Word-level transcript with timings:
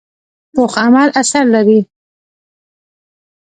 پوخ 0.53 0.73
عمل 0.85 1.09
اثر 1.21 1.45
لري 1.53 1.79